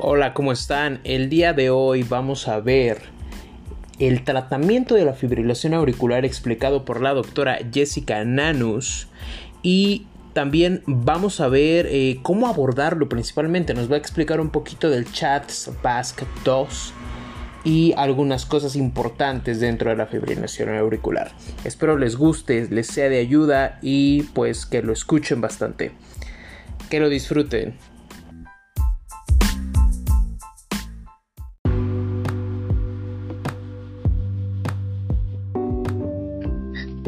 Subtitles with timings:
[0.00, 1.00] Hola, ¿cómo están?
[1.02, 3.02] El día de hoy vamos a ver
[3.98, 9.08] el tratamiento de la fibrilación auricular explicado por la doctora Jessica Nanus
[9.60, 13.74] y también vamos a ver eh, cómo abordarlo principalmente.
[13.74, 15.50] Nos va a explicar un poquito del chat
[15.82, 16.94] BASC 2
[17.64, 21.32] y algunas cosas importantes dentro de la fibrilación auricular.
[21.64, 25.90] Espero les guste, les sea de ayuda y pues que lo escuchen bastante.
[26.88, 27.74] Que lo disfruten.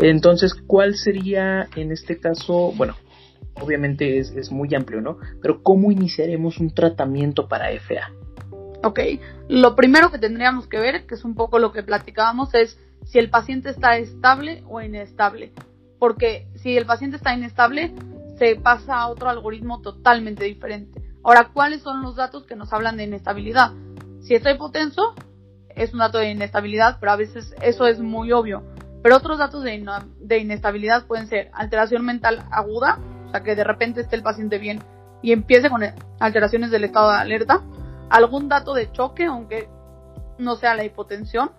[0.00, 2.72] Entonces, ¿cuál sería en este caso?
[2.76, 2.96] Bueno,
[3.54, 5.18] obviamente es, muy amplio, ¿no?
[5.42, 8.10] Pero ¿cómo iniciaremos un tratamiento para FA?
[8.82, 9.00] Ok,
[9.48, 13.18] lo primero que tendríamos que ver, que es un poco lo que platicábamos, es si
[13.18, 15.52] el paciente está estable o inestable.
[15.98, 17.92] Porque si el paciente está inestable,
[18.38, 21.02] se pasa a otro algoritmo totalmente diferente.
[21.22, 23.72] Ahora, ¿cuáles son los datos que nos hablan de inestabilidad?
[24.22, 25.14] Si está hipotenso,
[25.76, 28.62] es un dato de inestabilidad, pero a veces eso es muy obvio.
[29.02, 29.82] Pero otros datos de,
[30.20, 34.58] de inestabilidad pueden ser alteración mental aguda, o sea, que de repente esté el paciente
[34.58, 34.82] bien
[35.22, 35.82] y empiece con
[36.18, 37.62] alteraciones del estado de alerta,
[38.10, 39.68] algún dato de choque, aunque
[40.38, 41.52] no sea la hipotensión,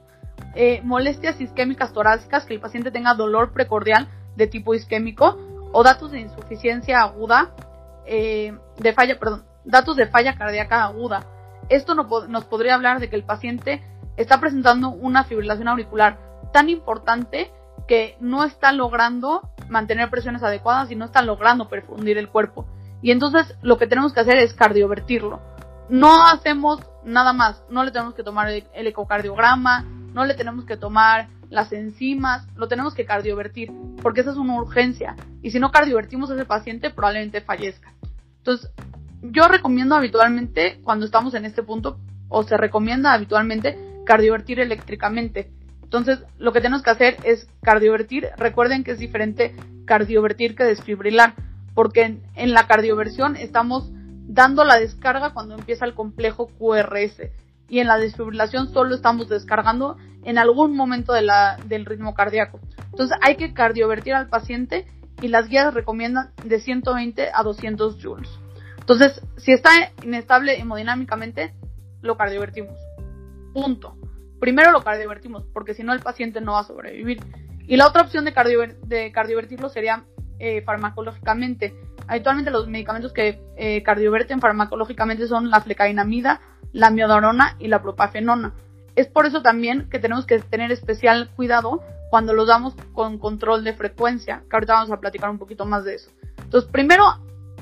[0.55, 5.37] eh, molestias isquémicas torácicas, que el paciente tenga dolor precordial de tipo isquémico,
[5.71, 7.51] o datos de insuficiencia aguda,
[8.05, 11.25] eh, de falla, perdón, datos de falla cardíaca aguda.
[11.69, 13.81] Esto nos podría hablar de que el paciente
[14.17, 16.17] está presentando una fibrilación auricular
[16.51, 17.51] tan importante
[17.87, 22.65] que no está logrando mantener presiones adecuadas y no está logrando perfundir el cuerpo.
[23.01, 25.41] Y entonces lo que tenemos que hacer es cardiovertirlo.
[25.89, 30.77] No hacemos nada más, no le tenemos que tomar el, ecocardiograma, no le tenemos que
[30.77, 35.15] tomar las enzimas, lo tenemos que cardiovertir, porque esa es una urgencia.
[35.41, 37.93] Y si no cardiovertimos a ese paciente, probablemente fallezca.
[38.37, 38.71] Entonces,
[39.21, 45.51] yo recomiendo habitualmente, cuando estamos en este punto, o se recomienda habitualmente, cardiovertir eléctricamente.
[45.91, 48.29] Entonces, lo que tenemos que hacer es cardiovertir.
[48.37, 49.53] Recuerden que es diferente
[49.83, 51.33] cardiovertir que desfibrilar,
[51.75, 53.89] porque en, la cardioversión estamos
[54.25, 57.23] dando la descarga cuando empieza el complejo QRS
[57.67, 62.61] y en la desfibrilación solo estamos descargando en algún momento del ritmo cardíaco.
[62.91, 64.87] Entonces hay que cardiovertir al paciente
[65.21, 68.29] y las guías recomiendan de 120 a 200 joules.
[68.79, 69.71] Entonces, si está
[70.03, 71.53] inestable hemodinámicamente,
[72.01, 72.77] lo cardiovertimos.
[73.53, 73.97] Punto
[74.41, 77.23] primero lo cardiovertimos, porque si no el paciente no va a sobrevivir.
[77.67, 78.33] Y la otra opción de,
[78.83, 80.03] de cardiovertirlo sería
[80.39, 81.73] eh, farmacológicamente.
[82.07, 86.41] Habitualmente los medicamentos que eh, cardioverten farmacológicamente son la flecainamida,
[86.73, 88.53] la miodorona y la propafenona.
[88.95, 93.63] Es por eso también que tenemos que tener especial cuidado cuando los damos con control
[93.63, 96.11] de frecuencia, que ahorita vamos a platicar un poquito más de eso.
[96.43, 97.05] Entonces, primero,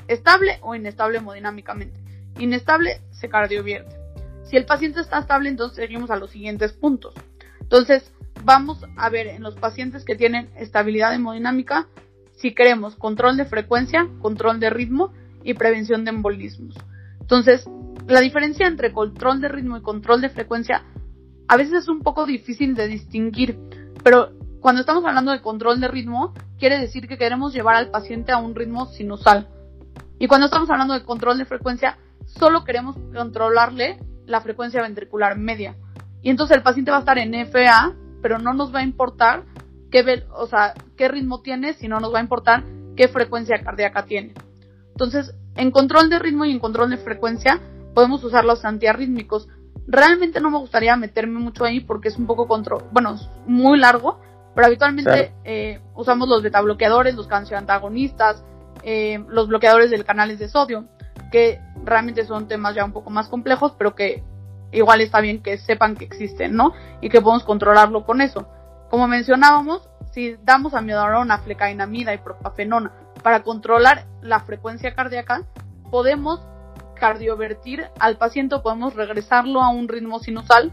[0.07, 1.99] estable o inestable hemodinámicamente.
[2.39, 3.98] Inestable se cardiovierte.
[4.43, 7.13] Si el paciente está estable, entonces seguimos a los siguientes puntos.
[7.61, 8.11] Entonces,
[8.43, 11.87] vamos a ver en los pacientes que tienen estabilidad hemodinámica
[12.31, 15.11] si queremos control de frecuencia, control de ritmo
[15.43, 16.75] y prevención de embolismos.
[17.19, 17.69] Entonces,
[18.07, 20.83] la diferencia entre control de ritmo y control de frecuencia
[21.47, 23.59] a veces es un poco difícil de distinguir,
[24.03, 24.31] pero
[24.61, 28.37] cuando estamos hablando de control de ritmo, quiere decir que queremos llevar al paciente a
[28.37, 29.47] un ritmo sinusal.
[30.17, 33.99] Y cuando estamos hablando de control de frecuencia, solo queremos controlarle
[34.29, 35.75] la frecuencia ventricular media.
[36.21, 39.43] Y entonces el paciente va a estar en FA, pero no nos va a importar
[39.91, 42.63] qué, o sea, qué ritmo tiene, sino nos va a importar
[42.95, 44.33] qué frecuencia cardíaca tiene.
[44.91, 47.59] Entonces, en control de ritmo y en control de frecuencia
[47.95, 49.47] podemos usar los antiarrítmicos.
[49.87, 53.79] Realmente no me gustaría meterme mucho ahí porque es un poco control, bueno, es muy
[53.79, 54.19] largo,
[54.53, 58.43] pero habitualmente eh, usamos los betabloqueadores, los cancionantagonistas,
[58.83, 60.85] eh, los bloqueadores de canales de sodio,
[61.31, 64.23] que realmente son temas ya un poco más complejos, pero que
[64.71, 66.73] igual está bien que sepan que existen, ¿no?
[67.01, 68.47] Y que podemos controlarlo con eso.
[68.89, 72.91] Como mencionábamos, si damos amiodarona, flecainamida y propafenona
[73.23, 75.43] para controlar la frecuencia cardíaca,
[75.91, 76.41] podemos
[76.99, 80.71] cardiovertir al paciente podemos regresarlo a un ritmo sinusal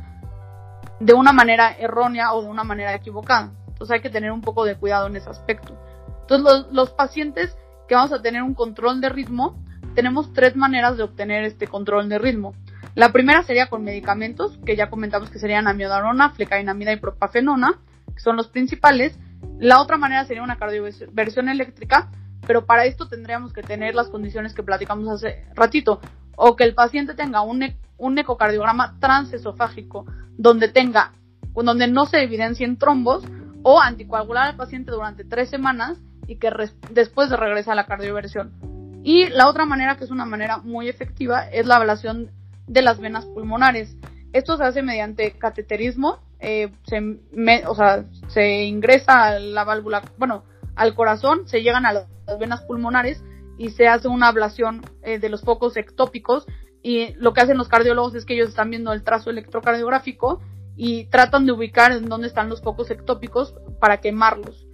[0.98, 3.52] de una manera errónea o de una manera equivocada.
[3.68, 5.74] Entonces hay que tener un poco de cuidado en ese aspecto.
[6.22, 7.56] Entonces los, los pacientes
[7.86, 9.62] que vamos a tener un control de ritmo,
[9.96, 12.54] tenemos tres maneras de obtener este control de ritmo.
[12.94, 17.80] La primera sería con medicamentos, que ya comentamos que serían amiodarona, flecainamida y propafenona,
[18.14, 19.18] que son los principales.
[19.58, 22.10] La otra manera sería una cardioversión eléctrica,
[22.46, 26.00] pero para esto tendríamos que tener las condiciones que platicamos hace ratito,
[26.36, 30.04] o que el paciente tenga un, e-, un ecocardiograma transesofágico,
[30.36, 31.12] donde tenga,
[31.54, 33.24] donde no se evidencien trombos,
[33.62, 36.52] o anticoagular al paciente durante tres semanas y que
[36.90, 38.75] después de regresa a la cardioversión.
[39.06, 42.32] Y la otra manera, que es una manera muy efectiva, es la ablación
[42.66, 43.96] de las venas pulmonares.
[44.32, 47.20] Esto se hace mediante cateterismo, eh, se,
[47.68, 50.42] o sea, se ingresa a la válvula, bueno,
[50.74, 52.08] al corazón, se llegan a las
[52.40, 53.22] venas pulmonares
[53.58, 56.44] y se hace una ablación eh, de los focos ectópicos
[56.82, 60.42] y lo que hacen los cardiólogos es que ellos están viendo el trazo electrocardiográfico
[60.74, 64.66] y tratan de ubicar en dónde están los focos ectópicos para quemarlos.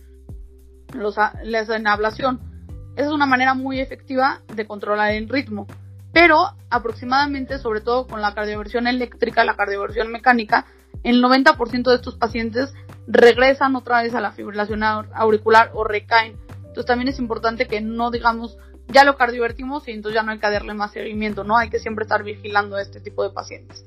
[0.94, 2.51] Los, les hacen ablación.
[2.96, 5.66] Esa es una manera muy efectiva de controlar el ritmo
[6.12, 10.66] pero aproximadamente, sobre todo con la cardioversión eléctrica, la cardioversión mecánica,
[11.02, 12.74] el 90% de estos pacientes
[13.06, 16.36] regresan otra vez a la fibrilación auricular o recaen.
[16.58, 18.58] Entonces también es importante que no digamos,
[18.88, 21.56] ya lo cardiovertimos y entonces ya no hay que darle más seguimiento, ¿no?
[21.56, 23.84] Hay que siempre estar vigilando a este tipo de pacientes.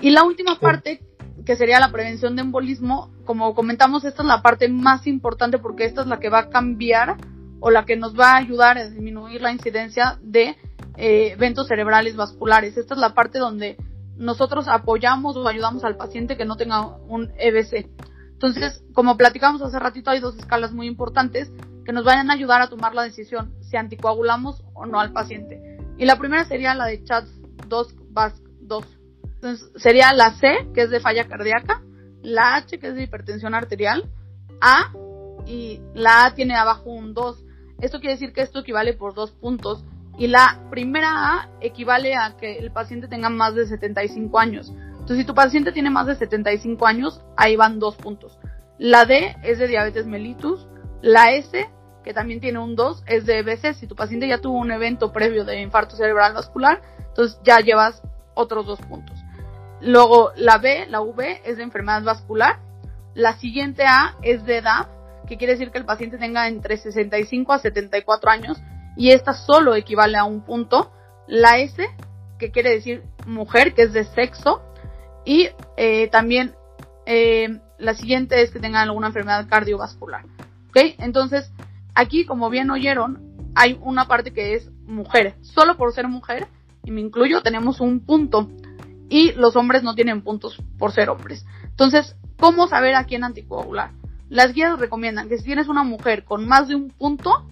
[0.00, 1.00] Y la última parte,
[1.46, 5.84] que sería la prevención de embolismo, como comentamos, esta es la parte más importante porque
[5.84, 7.16] esta es la que va a cambiar
[7.62, 10.56] o la que nos va a ayudar a disminuir la incidencia de
[10.96, 12.76] eh, eventos cerebrales vasculares.
[12.76, 13.76] Esta es la parte donde
[14.16, 17.88] nosotros apoyamos o ayudamos al paciente que no tenga un EBC.
[18.32, 21.52] Entonces, como platicamos hace ratito, hay dos escalas muy importantes
[21.84, 25.78] que nos van a ayudar a tomar la decisión si anticoagulamos o no al paciente.
[25.98, 27.30] Y la primera sería la de CHATS
[27.68, 28.84] 2 VASC 2.
[29.36, 31.80] Entonces, sería la C, que es de falla cardíaca,
[32.22, 34.10] la H, que es de hipertensión arterial,
[34.60, 34.92] A,
[35.46, 37.44] y la A tiene abajo un 2.
[37.82, 39.84] Esto quiere decir que esto equivale por dos puntos
[40.16, 44.72] y la primera A equivale a que el paciente tenga más de 75 años.
[44.92, 48.38] Entonces, si tu paciente tiene más de 75 años, ahí van dos puntos.
[48.78, 50.68] La D es de diabetes mellitus.
[51.00, 51.68] La S,
[52.04, 53.74] que también tiene un 2, es de EBC.
[53.74, 58.00] Si tu paciente ya tuvo un evento previo de infarto cerebral vascular, entonces ya llevas
[58.34, 59.18] otros dos puntos.
[59.80, 62.60] Luego, la B, la V, es de enfermedad vascular.
[63.14, 64.88] La siguiente A es de edad,
[65.32, 68.62] que quiere decir que el paciente tenga entre 65 a 74 años
[68.98, 70.92] y esta solo equivale a un punto.
[71.26, 71.82] La S,
[72.38, 74.60] que quiere decir mujer, que es de sexo,
[75.24, 75.48] y
[75.78, 76.54] eh, también
[77.06, 80.26] eh, la siguiente es que tengan alguna enfermedad cardiovascular.
[80.74, 81.50] Entonces,
[81.94, 85.36] aquí, como bien oyeron, hay una parte que es mujer.
[85.40, 86.46] Solo por ser mujer,
[86.84, 88.50] y me incluyo, tenemos un punto.
[89.08, 91.46] Y los hombres no tienen puntos por ser hombres.
[91.64, 93.92] Entonces, ¿cómo saber a quién anticoagular?
[94.32, 97.44] Las guías recomiendan que si tienes una mujer con más de un punto,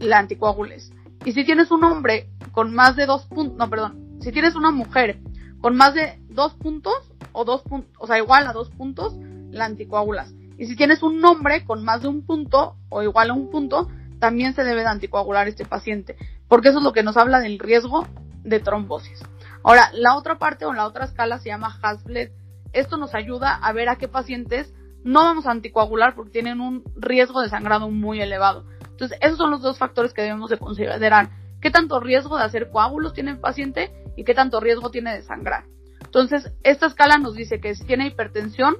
[0.00, 0.92] la anticoagules.
[1.24, 4.72] Y si tienes un hombre con más de dos puntos, no, perdón, si tienes una
[4.72, 5.20] mujer
[5.60, 6.94] con más de dos puntos
[7.30, 9.14] o dos puntos, o sea, igual a dos puntos,
[9.52, 10.34] la anticoagulas.
[10.58, 13.88] Y si tienes un hombre con más de un punto o igual a un punto,
[14.18, 16.16] también se debe de anticoagular este paciente,
[16.48, 18.04] porque eso es lo que nos habla del riesgo
[18.42, 19.22] de trombosis.
[19.62, 22.32] Ahora, la otra parte o la otra escala se llama Hasbled.
[22.72, 24.74] Esto nos ayuda a ver a qué pacientes
[25.04, 28.64] no vamos a anticoagular porque tienen un riesgo de sangrado muy elevado.
[28.90, 31.30] Entonces, esos son los dos factores que debemos de considerar.
[31.60, 35.22] ¿Qué tanto riesgo de hacer coágulos tiene el paciente y qué tanto riesgo tiene de
[35.22, 35.64] sangrar?
[36.04, 38.76] Entonces, esta escala nos dice que si tiene hipertensión,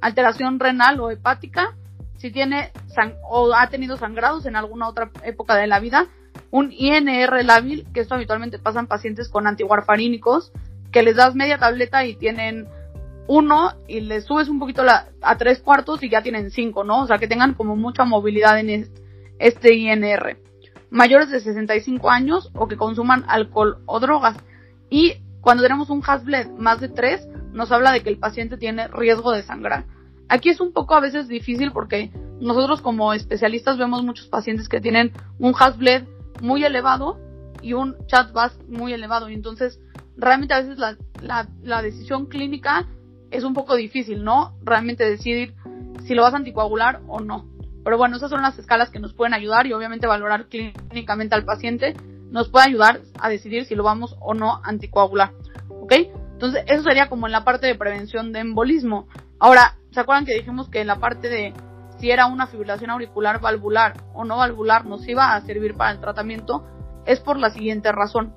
[0.00, 1.76] alteración renal o hepática,
[2.16, 2.72] si tiene
[3.28, 6.08] o ha tenido sangrados en alguna otra época de la vida,
[6.50, 10.52] un INR lábil, que esto habitualmente pasa en pacientes con antiwarfarínicos,
[10.92, 12.66] que les das media tableta y tienen
[13.28, 17.02] uno y le subes un poquito la, a tres cuartos y ya tienen cinco, ¿no?
[17.02, 18.88] O sea, que tengan como mucha movilidad en
[19.38, 20.38] este, INR.
[20.90, 24.36] Mayores de 65 años o que consuman alcohol o drogas.
[24.88, 28.88] Y cuando tenemos un Hasbled más de tres, nos habla de que el paciente tiene
[28.88, 29.84] riesgo de sangrar.
[30.30, 34.80] Aquí es un poco a veces difícil porque nosotros como especialistas vemos muchos pacientes que
[34.80, 36.06] tienen un Hasbled
[36.40, 37.18] muy elevado
[37.60, 39.80] y un chatbus muy elevado y entonces
[40.16, 42.86] realmente a veces la decisión clínica
[43.30, 44.54] es un poco difícil, ¿no?
[44.62, 45.54] Realmente decidir
[46.06, 47.46] si lo vas a anticoagular o no.
[47.84, 51.44] Pero bueno, esas son las escalas que nos pueden ayudar y obviamente valorar clínicamente al
[51.44, 51.94] paciente
[52.30, 55.32] nos puede ayudar a decidir si lo vamos o no anticoagular.
[55.68, 55.92] ¿Ok?
[56.32, 59.08] Entonces, eso sería como en la parte de prevención de embolismo.
[59.38, 61.54] Ahora, ¿se acuerdan que dijimos que en la parte de
[61.98, 66.00] si era una fibrilación auricular valvular o no valvular nos iba a servir para el
[66.00, 66.64] tratamiento?
[67.06, 68.34] Es por la siguiente razón.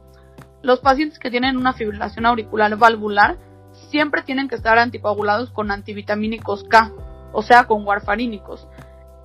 [0.64, 3.38] Los pacientes que tienen una fibrilación auricular valvular
[3.92, 6.92] siempre tienen que estar anticoagulados con antivitamínicos K,
[7.34, 8.68] o sea, con warfarínicos.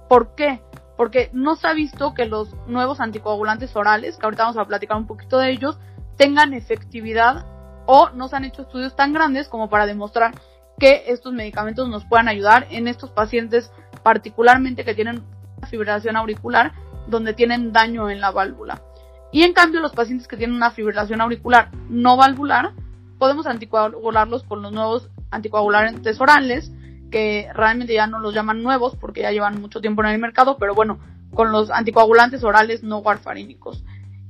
[0.08, 0.60] ¿Por qué?
[0.96, 4.96] Porque no se ha visto que los nuevos anticoagulantes orales, que ahorita vamos a platicar
[4.96, 5.78] un poquito de ellos,
[6.16, 7.46] tengan efectividad
[7.86, 10.34] o no se han hecho estudios tan grandes como para demostrar
[10.78, 13.70] que estos medicamentos nos puedan ayudar en estos pacientes
[14.02, 15.22] particularmente que tienen
[15.70, 16.72] fibrilación auricular
[17.06, 18.82] donde tienen daño en la válvula.
[19.32, 22.72] Y en cambio los pacientes que tienen una fibrilación auricular no valvular
[23.18, 26.72] podemos anticoagularlos con los nuevos anticoagulantes orales,
[27.10, 30.56] que realmente ya no los llaman nuevos porque ya llevan mucho tiempo en el mercado,
[30.58, 30.98] pero bueno,
[31.34, 33.84] con los anticoagulantes orales no warfarínicos.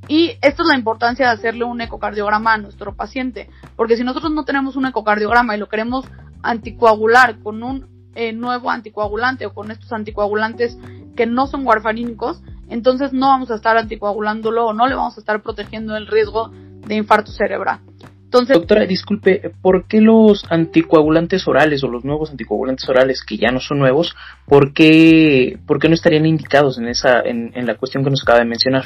[0.09, 4.33] Y esto es la importancia de hacerle un ecocardiograma a nuestro paciente, porque si nosotros
[4.33, 6.05] no tenemos un ecocardiograma y lo queremos
[6.43, 10.79] anticoagular con un eh, nuevo anticoagulante o con estos anticoagulantes
[11.17, 15.21] que no son warfarínicos, entonces no vamos a estar anticoagulándolo o no le vamos a
[15.21, 17.81] estar protegiendo el riesgo de infarto cerebral.
[18.31, 23.61] Doctora, disculpe, ¿por qué los anticoagulantes orales o los nuevos anticoagulantes orales que ya no
[23.61, 24.15] son nuevos,
[24.47, 28.41] por qué, por qué no estarían indicados en, esa, en, la cuestión que nos acaba
[28.41, 28.85] de mencionar?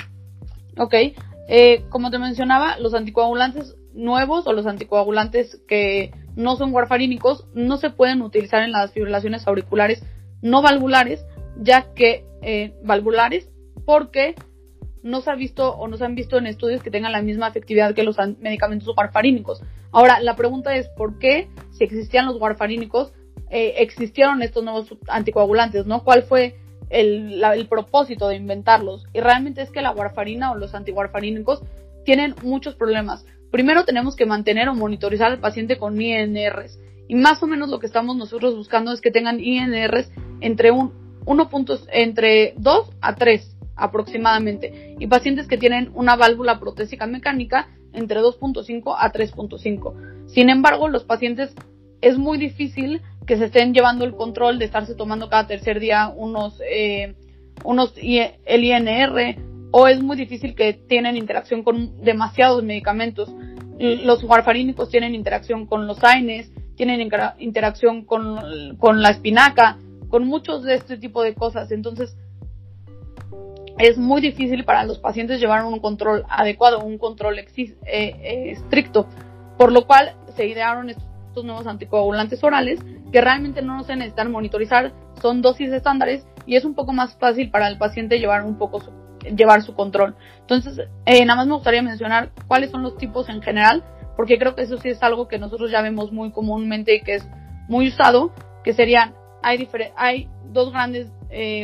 [0.76, 0.94] Ok,
[1.48, 7.76] eh, como te mencionaba, los anticoagulantes nuevos o los anticoagulantes que no son warfarínicos no
[7.76, 10.02] se pueden utilizar en las fibrilaciones auriculares
[10.42, 11.24] no valvulares,
[11.56, 13.48] ya que eh, valvulares,
[13.84, 14.34] porque
[15.02, 17.48] no se ha visto o no se han visto en estudios que tengan la misma
[17.48, 19.62] efectividad que los medicamentos warfarínicos.
[19.92, 23.12] Ahora, la pregunta es por qué, si existían los warfarínicos,
[23.50, 26.04] eh, existieron estos nuevos anticoagulantes, ¿no?
[26.04, 26.56] ¿Cuál fue
[26.88, 29.06] el, propósito de inventarlos?
[29.12, 31.62] Y realmente es que la warfarina o los antiwarfarínicos
[32.04, 33.24] tienen muchos problemas.
[33.50, 36.78] Primero tenemos que mantener o monitorizar al paciente con INRs.
[37.08, 40.92] Y más o menos lo que estamos nosotros buscando es que tengan INRs entre un
[41.26, 41.50] 1.
[41.92, 48.94] entre 2 a 3 aproximadamente, y pacientes que tienen una válvula protésica mecánica entre 2.5
[48.98, 50.28] a 3.5.
[50.28, 51.54] Sin embargo, los pacientes
[52.00, 56.12] es muy difícil que se estén llevando el control de estarse tomando cada tercer día
[56.14, 57.14] unos, eh,
[57.64, 59.36] unos el INR
[59.70, 63.32] o es muy difícil que tienen interacción con demasiados medicamentos.
[63.78, 67.00] Los warfarínicos tienen interacción con los AINES, tienen
[67.38, 71.70] interacción con, con la espinaca, con muchos de este tipo de cosas.
[71.70, 72.16] Entonces,
[73.80, 77.46] es muy difícil para los pacientes llevar un control adecuado, un control eh,
[77.86, 79.06] eh, estricto,
[79.56, 84.92] por lo cual se idearon estos nuevos anticoagulantes orales que realmente no se necesitan monitorizar,
[85.22, 88.80] son dosis estándares y es un poco más fácil para el paciente llevar un poco
[88.80, 88.90] su,
[89.34, 90.14] llevar su control.
[90.40, 93.82] Entonces, eh, nada más me gustaría mencionar cuáles son los tipos en general,
[94.16, 97.14] porque creo que eso sí es algo que nosotros ya vemos muy comúnmente y que
[97.14, 97.28] es
[97.68, 98.32] muy usado,
[98.62, 101.10] que serían, hay, hay dos grandes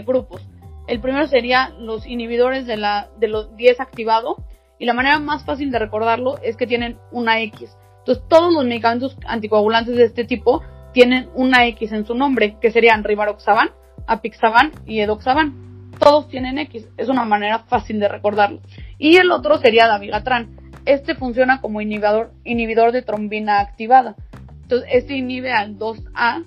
[0.06, 0.40] grupos
[0.86, 4.36] el primero sería los inhibidores de, la, de los 10 activado
[4.78, 7.76] y la manera más fácil de recordarlo es que tienen una X.
[7.98, 10.62] Entonces todos los medicamentos anticoagulantes de este tipo
[10.92, 13.70] tienen una X en su nombre, que serían Rivaroxaban,
[14.06, 15.90] Apixaban y Edoxaban.
[15.98, 18.60] Todos tienen X, es una manera fácil de recordarlo.
[18.98, 20.56] Y el otro sería Davigatran.
[20.84, 24.14] Este funciona como inhibidor, inhibidor de trombina activada.
[24.62, 26.44] Entonces este inhibe al 2A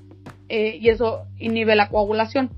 [0.48, 2.52] eh, y eso inhibe la coagulación.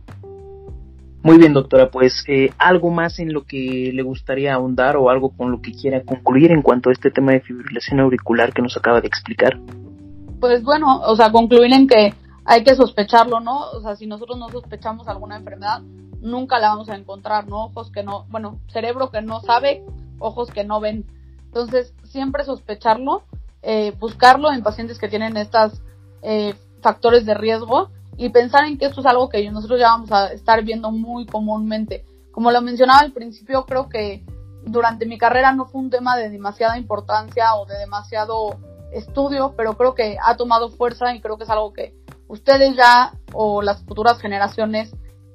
[1.23, 5.29] Muy bien, doctora, pues eh, algo más en lo que le gustaría ahondar o algo
[5.29, 8.75] con lo que quiera concluir en cuanto a este tema de fibrilación auricular que nos
[8.75, 9.59] acaba de explicar.
[10.39, 13.69] Pues bueno, o sea, concluir en que hay que sospecharlo, ¿no?
[13.69, 15.81] O sea, si nosotros no sospechamos alguna enfermedad,
[16.21, 17.65] nunca la vamos a encontrar, ¿no?
[17.65, 19.83] Ojos que no, bueno, cerebro que no sabe,
[20.17, 21.05] ojos que no ven.
[21.45, 23.21] Entonces, siempre sospecharlo,
[23.61, 25.83] eh, buscarlo en pacientes que tienen estos
[26.23, 27.89] eh, factores de riesgo
[28.21, 31.25] y pensar en que esto es algo que nosotros ya vamos a estar viendo muy
[31.25, 32.05] comúnmente.
[32.31, 34.23] Como lo mencionaba al principio, creo que
[34.63, 38.59] durante mi carrera no fue un tema de demasiada importancia o de demasiado
[38.93, 41.95] estudio, pero creo que ha tomado fuerza y creo que es algo que
[42.27, 44.93] ustedes ya o las futuras generaciones,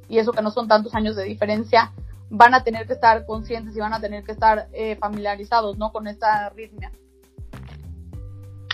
[0.08, 1.90] y eso que no son tantos años de diferencia,
[2.30, 5.90] van a tener que estar conscientes y van a tener que estar eh, familiarizados ¿no?
[5.90, 6.92] con esta arritmia.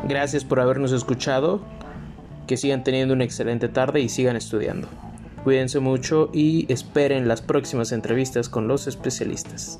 [0.08, 1.62] Gracias por habernos escuchado.
[2.48, 4.88] Que sigan teniendo una excelente tarde y sigan estudiando.
[5.44, 9.80] Cuídense mucho y esperen las próximas entrevistas con los especialistas.